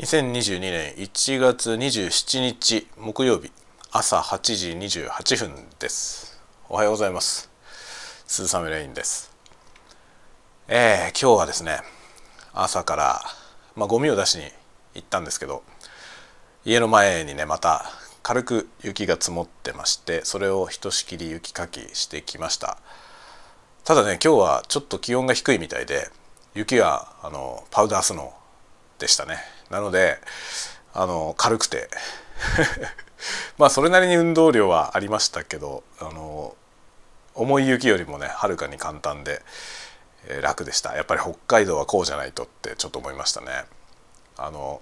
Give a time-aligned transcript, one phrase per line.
[0.00, 3.52] 2022年1月27日木曜日
[3.92, 4.70] 朝8時
[5.02, 6.40] 28分です。
[6.70, 7.50] おはようございます。
[8.26, 9.30] 鈴雨レインです。
[10.68, 11.80] えー、今日はですね
[12.54, 13.20] 朝から
[13.76, 14.44] まあゴミを出しに
[14.94, 15.62] 行ったんですけど
[16.64, 17.84] 家の前にねまた
[18.22, 22.78] 軽く雪が積もってましてそれをひとしきり雪かきしてきました。
[23.84, 26.08] ただね今日はちょっと気温が低いみたいで
[26.54, 29.59] 雪はあのパウダースノーでしたね。
[29.70, 30.18] なので
[30.92, 31.88] あの軽くて。
[33.58, 36.56] まあそれなりに運動量はありましたけどあの
[37.34, 39.42] 重い雪よりもねはるかに簡単で、
[40.26, 40.94] えー、楽でした。
[40.96, 43.64] やっぱり北海道はこうじゃないとってちょっと思いましたね。
[44.36, 44.80] あの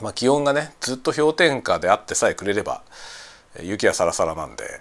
[0.00, 2.82] まあ、気温がねずっと氷点下であってさえくれれば
[3.60, 4.80] 雪はサラサラなんで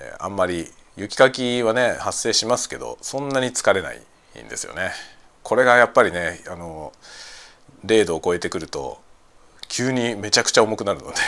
[0.00, 4.00] えあんまり雪かきはね発生しますけどそんなに疲れない
[4.42, 4.92] んですよね。
[5.42, 6.92] これがやっぱりねあの
[7.84, 9.00] 0度を超えてくると
[9.68, 11.16] 急にめちゃくちゃ重くなるので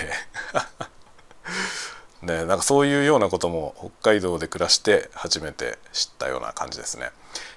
[2.23, 7.11] ね、なんかそういうようなことも北海道で暮らして初めて知ったような感じですね。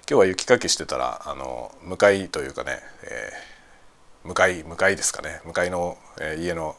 [0.09, 6.75] 今日は雪かきしてたらあの向かいというかね、えー、向かい向かいですかね向かいの、えー、家の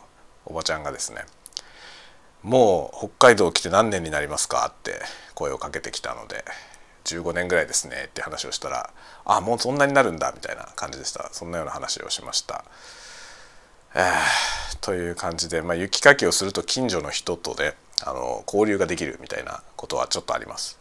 [0.47, 1.27] おばちゃんがですね
[2.43, 5.03] 「もう北海道来て何年になりますか?」って
[5.35, 6.45] 声をかけてきたので
[7.09, 8.91] 15年ぐらいですねって話をしたら
[9.25, 12.65] 「あもうそんなになるんだ」みたいな感じでしたそんなような話をしました。
[13.95, 20.79] えー、という感じで、まあ、雪かきをすると近所の人とねあの交流ができるみたいなことはちょっとあります。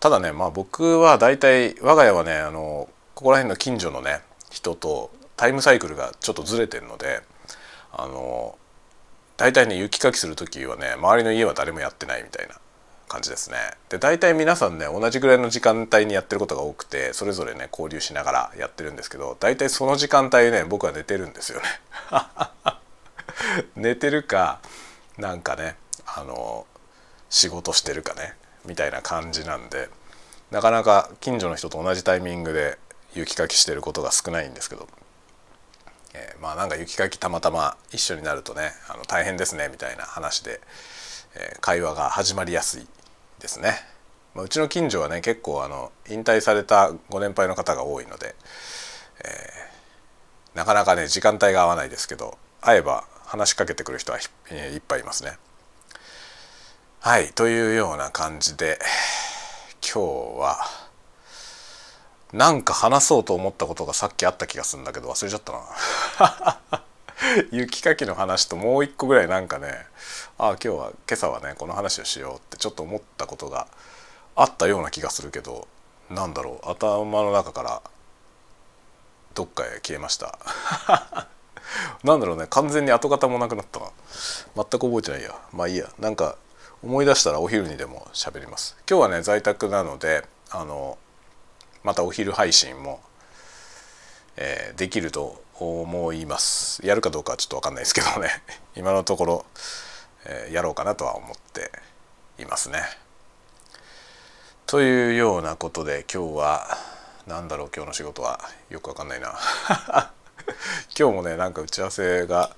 [0.00, 7.20] ただね、まあ、僕は大体我が家はねあのここら辺の近所のね人とタイムサイクルがちょっとずれてるので
[7.92, 8.56] あの
[9.36, 12.54] 大体ね雪かきする時はね周りの家は誰もやってないみたいな
[13.08, 13.56] 感じですね。
[13.88, 21.66] で大体皆さんね同じぐらいの時間帯にやってることが多くてそれぞれね交流しながらやってるんですけど大体その時間帯ね僕は寝てるんですよね。
[23.76, 24.60] 寝てるか
[25.16, 26.66] なんかねあの
[27.30, 28.34] 仕事してるかね
[28.64, 29.88] みたいな感じなんで
[30.50, 32.78] なかなか近所の人と同じタイミングで
[33.14, 34.88] 雪かきしてることが少ないんですけど、
[36.14, 40.60] えー、まあなんか雪かきたまたま一緒になるとねあの大変ですねみたいな話で、
[41.34, 42.86] えー、会話が始まりやすい
[43.40, 43.74] ですね。
[44.34, 48.34] まあ、うちの近所はね結構あの引退されたご年配の方が多いので、
[49.24, 54.22] えー、なかなかね時間帯が合わないですけど会えば話しかけてくる人はい
[54.76, 55.32] っぱいいますね。
[57.00, 58.78] はいというような感じで
[59.82, 60.58] 今日は
[62.32, 66.82] なんか話そうと思ったことがさっきあった気がするんだけど忘れちゃったな。
[67.50, 69.86] 雪かきの話ともう一個ぐらいなんかね
[70.38, 73.66] ああ今日は今朝はねこの話をしようってちょっと思ったことが
[74.36, 75.66] あったような気がするけど
[76.10, 77.82] なんだろう頭の中から
[79.34, 80.38] どっかへ消えました。
[82.02, 83.86] なんだろうね完全に跡形もなくなったな。
[84.56, 85.38] 全く覚えてないや。
[85.52, 85.88] まあいいや。
[85.98, 86.36] なんか
[86.82, 88.76] 思い出したらお昼にでも喋ります。
[88.88, 90.98] 今日はね在宅なのであの
[91.84, 93.00] またお昼配信も、
[94.40, 96.86] えー、できると思います。
[96.86, 98.30] やるかどうかはちょっと分かんないですけどね。
[98.76, 99.46] 今のところ、
[100.24, 101.72] えー、やろうかなとは思って
[102.38, 102.82] いますね。
[104.66, 106.78] というようなことで今日は
[107.26, 108.38] 何だろう今日の仕事は
[108.70, 109.36] よく分かんないな。
[110.96, 112.54] 今日もねなんか打ち合わせが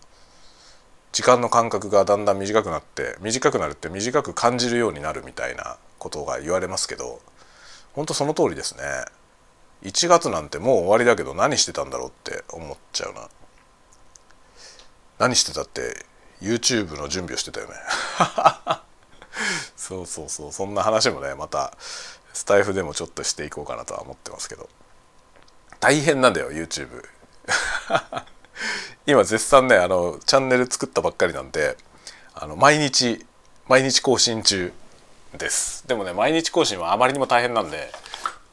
[1.12, 7.22] 時間の間隔がだんだん短くなって短くなるって短く感じるようになるみたいなことが言われますけど
[7.94, 8.82] 本当その通りですね
[9.84, 13.30] 1月なんてもう終わりだけど何してたんだろうって思っちゃうな。
[15.20, 16.06] 何してたって
[16.42, 17.74] YouTube の準備をしてたよね。
[19.76, 20.52] そうそうそう。
[20.52, 21.74] そんな話もねまた
[22.34, 24.70] スタイフでもちょっとしていこうかなとは思ってますけど。
[25.80, 26.88] 大変なんだよ YouTube
[29.06, 31.78] 今絶賛ねあのチャンネル作ったばっかりなんで
[32.34, 33.24] あの毎日
[33.68, 34.74] 毎日更新中
[35.38, 35.88] です。
[35.88, 37.92] でもね毎日更新はあまりにも大変なんで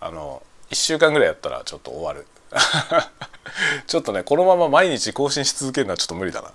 [0.00, 0.42] あの
[0.72, 2.26] 1週間ぐらいやったらちょっと終わる。
[3.86, 6.50] ちょっとねこのまま毎日更新し続けるのはちょっと無理だな。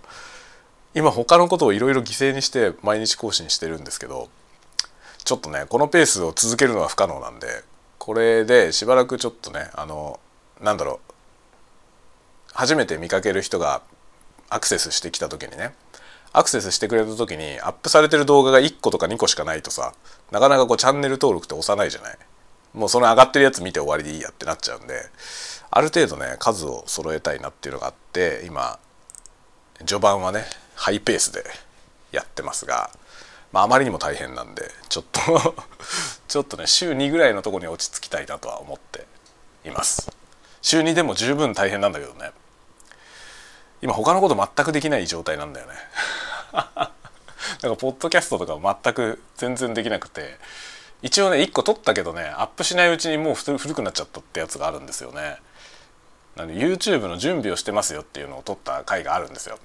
[0.95, 4.29] 今他のことをいろいろ犠牲にして毎日更新してるんですけど
[5.23, 7.63] ちょっとねこのペースを続けるのは不可能なんで
[7.99, 10.19] これでしばらくちょっとねあの
[10.59, 11.13] なんだろう
[12.53, 13.83] 初めて見かける人が
[14.49, 15.75] アクセスしてきた時にね
[16.33, 19.93] アクセスしてくれた時にアップされてる動画が1個とか2個しかないとさ
[20.31, 22.17] なかなかこうチャンネル登録って押さないじゃない。
[22.77, 25.01] もうその上がってるやつ見て終わりでいいやってなっちゃうんで
[25.71, 28.79] ある程度ね数を揃えたいなっていうのがあって今
[29.79, 30.43] 序盤はね
[30.75, 31.43] ハイペースで
[32.11, 32.89] やってますが、
[33.51, 35.55] まあ、あまりにも大変なんでちょっと
[36.27, 39.05] ちょっとね週2ぐらいのとこに落ち着きたいなとは思って
[39.65, 40.11] います。
[40.61, 42.31] 週2でも十分大変なんだけどね。
[43.81, 45.73] 今他のこと全くできない状態なんだよね。
[46.51, 50.37] だかポッドキャストとか全く全然できなくて
[51.01, 55.37] 一応ね1個撮ったけどねアップしないうちにもう古くなっちゃったってやつがあるんですよね。
[56.35, 59.59] なので YouTube の準備をしてますよっていうのを撮った回があるんですよ。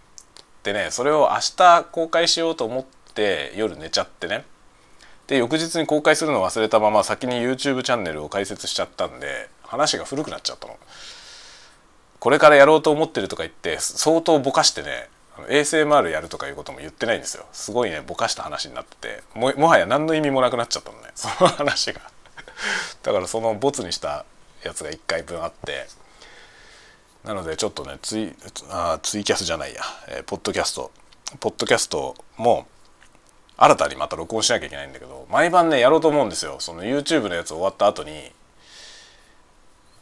[0.62, 2.84] でねそれを明日公開しようと思っ
[3.14, 4.44] て夜寝ちゃってね。
[5.26, 10.78] で翌日に公開するのを忘れたまま先に YouTube チャンネルを開設しちゃったんで話が古くなっちゃったの。
[12.18, 17.46] これからやろうと思ってるとか言って相当ぼかしてね ASMR やるとかいうことも言ってないんですよ。
[17.52, 21.08] すごいねぼかした話になっててもはや何の意味もなくなっちゃったのね。
[21.16, 22.00] その話が。
[23.02, 24.24] だからそのボツにした
[24.62, 25.88] やつが1回分あって。
[27.24, 28.34] なのでちょっとねツイ
[28.68, 30.90] あツイキャスじゃないや、えー、ポッドキャスト。
[31.40, 32.66] ポッドキャストも
[33.56, 36.56] 新たにまた録音しなきゃいけないんだけど毎晩ねやろうと思うんですよ。
[36.58, 38.32] その YouTube のやつ終わった後に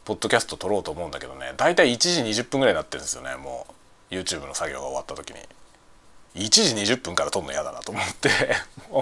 [0.03, 3.73] ポッドキャスト撮ろうと思うんだけどね大体1時20分ぐらいになってるんですよねもう。
[4.11, 5.39] YouTube の作業が終わった時に
[6.35, 8.29] 1時20分から撮るの嫌だなと思って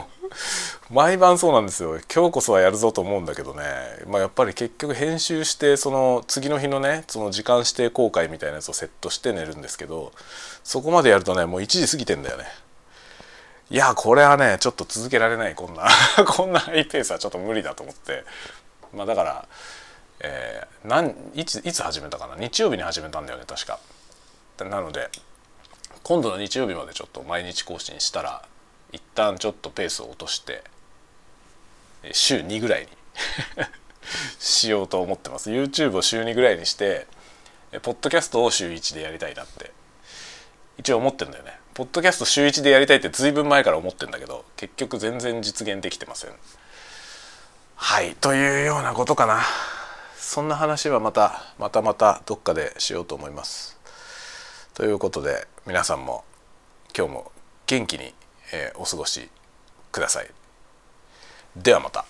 [0.89, 1.99] 毎晩そうなんですよ。
[2.13, 3.63] 今日こそはやるぞと思うんだけどね、
[4.07, 10.11] まあ、やっぱり結局編集してその次の日のねその時間指定公開みたいなやつをセットして寝るんですけど
[10.63, 12.45] そこまでやるとねもう1時過ぎてんだよね。
[13.71, 15.53] いやこれはねちょっと続けられない。
[15.53, 15.87] こんな
[16.25, 18.23] こんなハイペースはちょっと無理だと思って。
[18.93, 19.47] まあだから
[20.21, 22.35] えー、なんいついつ始めたかな？
[22.35, 23.79] 日曜日に始めたんだよね確か。
[24.65, 25.09] なので
[26.03, 28.43] 今度の日曜日までちょっと毎日更新したら
[28.91, 30.63] 一旦ちょっとペースを落として
[32.11, 32.87] 週2ぐらいに
[34.39, 35.51] しようと思ってます。
[35.51, 37.07] YouTube を週2ぐらいにして
[37.81, 39.71] ポッドキャストを週1でやりたいなって
[40.77, 41.59] 一応思ってんだよね。
[41.73, 46.31] ポッドキャスト週1でやりたいって随分前から思ってんだけど結局全然実現できてません。
[47.75, 49.41] はいというようなことかな。
[50.17, 53.78] そんな話はまたまたまたどっかでしようと思います。
[54.79, 56.23] ということで皆さんも
[56.97, 57.31] 今日も
[57.67, 58.13] 元気に、
[58.53, 59.29] え、お過ごし
[59.91, 60.31] ください。
[61.57, 62.05] ではまた。